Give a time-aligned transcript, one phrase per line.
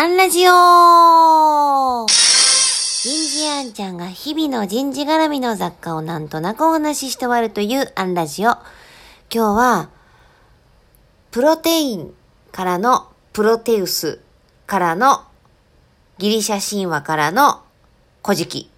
[0.00, 8.50] アンラジオ人事アンちゃんが日々の人事絡みの雑貨をなんとなくお話しして終わるというアンラジオ。
[8.50, 8.60] 今
[9.28, 9.90] 日は、
[11.32, 12.14] プロテイン
[12.52, 14.20] からのプロテウス
[14.68, 15.24] からの
[16.18, 17.62] ギリシャ神話からの
[18.24, 18.70] 古事記。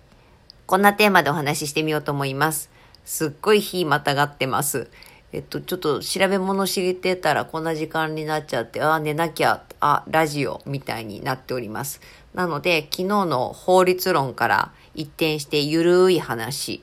[0.65, 2.71] こんなテーマでお話ししてみようと思います。
[3.05, 4.89] すっごい日またがってます。
[5.33, 12.01] えっと、ちょっと調べ物知れてたらこんな時間になっちゃって、ああ、寝なきゃ、あ、ラジオみたいになっております。
[12.35, 16.83] なので、昨日の法律論から一転してゆるい話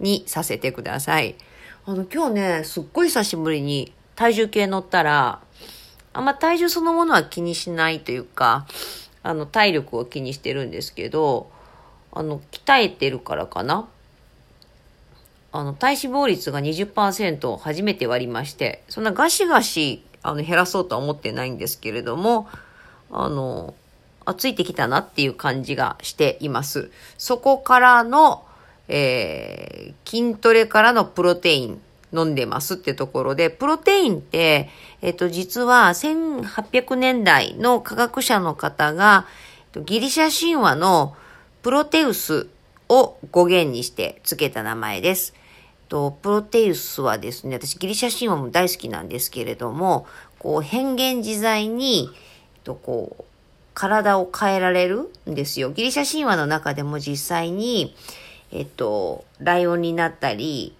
[0.00, 1.36] にさせてください。
[1.86, 5.40] あの、今日ね、すっごい久しぶりに体重計乗ったら、
[6.12, 8.66] あんま体重そのものは気にしないというか、
[9.22, 11.48] あの、体力を気にしてるんですけど、
[12.10, 13.88] あの、鍛えてるからかな？
[15.58, 22.48] あの、体脂肪率が20%を初めて割りまして、そんなガシガシ、あの、減らそうとは思ってないんですけれども、
[23.10, 23.74] あの、
[24.24, 26.92] あ、ついてきたなっていう感じがしています。
[27.16, 28.44] そこからの、
[28.86, 31.80] えー、筋トレからのプロテイン
[32.12, 34.70] 飲んでますってところで、プロテインって、
[35.02, 39.26] えっと、実は1800年代の科学者の方が、
[39.84, 41.16] ギリシャ神話の
[41.62, 42.46] プロテウス
[42.88, 45.34] を語源にして付けた名前です。
[45.88, 50.06] とプロテウスはですね、私ギリシャ神話も大好きなんですけれども、
[50.38, 52.10] こう変幻自在に、
[52.56, 53.24] えっとこう、
[53.74, 55.70] 体を変えられるんですよ。
[55.70, 57.94] ギリシャ神話の中でも実際に、
[58.50, 60.74] えっと、ライオンになったり、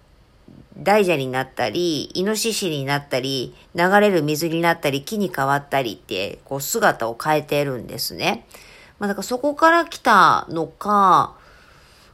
[0.77, 8.45] 大蛇になったり、イノシシになったり、流れる水になったり、木に変わったりって、こう姿を変えてるんですね。
[8.97, 11.35] まあだからそこから来たのか、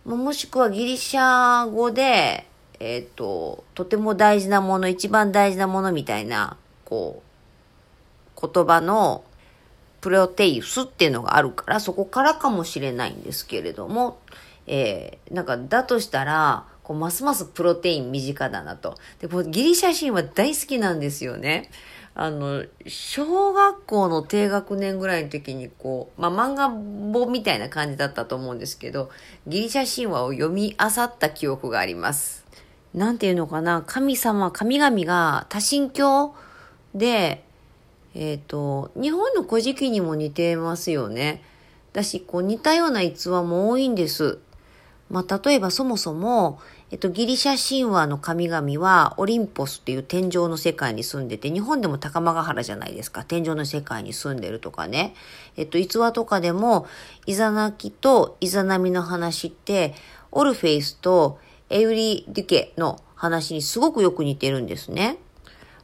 [0.04, 2.48] もしくはギリシャ語で、
[2.80, 7.22] えっ、と、とても大事なもの、一番大事なものみたいな、こ
[8.38, 9.24] う、言葉の
[10.02, 14.20] プロテイウスっていうのがあるから、そこからかもしれないんですけれども、
[14.68, 18.96] えー、なんか、だとしたら、こう、ますますプロテイン身近だなと。
[19.20, 21.70] で、こうギリシャ神話大好きなんですよね。
[22.18, 29.10] あの、小学校の低学年ぐらいの時にこう、まあ、漫画本みたいな感じだったと思うんですけど、
[29.48, 32.46] ギリシャ神話を読み漁った記憶があります。
[32.96, 36.34] なんていうのかな、神様、神々が多神教
[36.96, 37.44] で、
[38.16, 41.44] えっ、と、日本の古事記にも似てますよね。
[41.92, 44.40] だし、こう似たような逸話も多いんです。
[45.10, 53.26] まあ、例えばそもそも、えっと、ギリシャ神話の神々はオリンポスっていう天井の世界に住んでて、日本でも高間ヶ原じゃないですか。
[53.26, 55.14] 天井の世界に住んでるとかね。
[55.58, 56.88] えっと、逸話とかでも、
[57.26, 59.96] イザナキとイザナミの話って、
[60.32, 61.40] オルフェイスと
[61.70, 65.18] エウリデュケの話にすごくよく似てるんですね。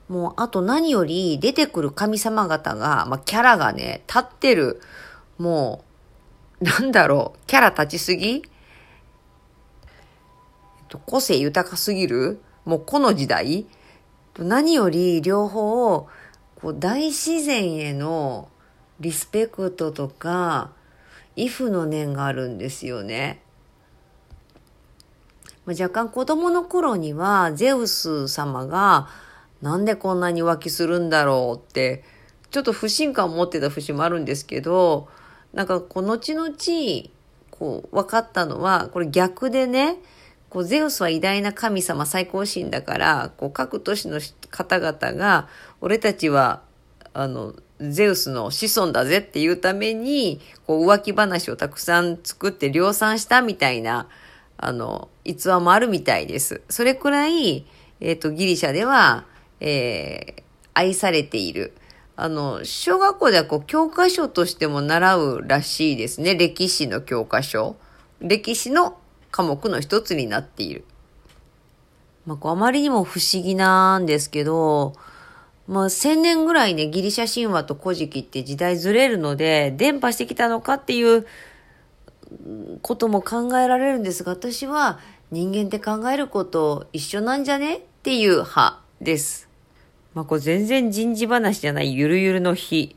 [0.08, 4.82] もう、あと何より出てくる神様方が、まあ、キャラがね、立ってる。
[5.38, 5.84] も
[6.60, 8.44] う、なんだろう、キャラ立ちすぎ？
[11.06, 12.42] 個性豊かすぎる？
[12.66, 13.66] もうこの時代？
[14.38, 16.08] 何より両方
[16.56, 18.50] こう大自然への
[19.00, 20.72] リスペクトとか
[21.36, 23.42] 畏怖の念があるんですよね。
[25.66, 29.08] まあ、若干子供の頃にはゼウス様が
[29.62, 32.04] なんでこんなに浮気するんだろうって
[32.50, 35.08] ちょっと不信感を持ってた節もあるんですけど
[35.54, 36.50] なんかこう後々
[37.52, 39.98] こう分かったのはこれ逆でね
[40.52, 45.48] こう、ゼウスは偉大な神様、最高神だから、こう、各都市の方々が、
[45.80, 46.62] 俺たちは、
[47.14, 54.10] あの、ゼウスの子孫だぜっていうために、こう、浮気話をたくさん作って量産したみたいな、
[54.62, 56.62] あの、逸話もあるみたいです。
[56.70, 57.66] それくらい、
[58.00, 59.26] えっ、ー、と、ギリシャでは、
[59.60, 60.44] えー、
[60.76, 61.74] 愛されている。
[62.16, 66.36] あの、小学校ではこう、教科書としても習うらしいですね。
[66.36, 67.76] 歴史の教科書。
[68.20, 68.98] 歴史の
[69.32, 70.86] 科目の一つになっている。
[72.28, 74.94] まあ、こうあまりにも不思議なんですけど、
[75.68, 81.26] まあ、千年ぐらいね、ギリシャ神話と古事記って時代ずれるので、伝播してきたのかっていう
[82.82, 85.00] ことも考えられるんですが、私は
[85.32, 87.78] 人間って考えること一緒なんじゃね？
[87.78, 89.50] っていう派です。
[90.14, 92.96] まあ、これ全然人事話じゃないゆるゆるの日、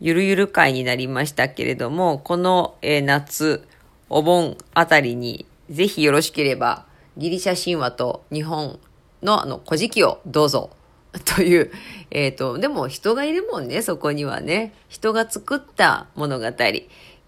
[0.00, 3.66] ゆるゆる会になりましたけれども、この、え、夏、
[4.10, 6.84] お盆あたりにぜひよろしければ、
[7.16, 8.78] ギリシャ神話と日本
[9.22, 10.70] のあの、古事記をどうぞ。
[11.36, 11.70] という、
[12.10, 14.72] えっ、ー、と、でも人がいるもんね、そこにはね。
[14.88, 16.46] 人が作った物語。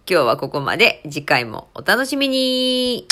[0.06, 1.00] 今日はここまで。
[1.04, 3.06] 次回もお楽しみに